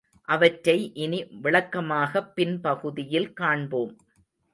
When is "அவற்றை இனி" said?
0.27-1.19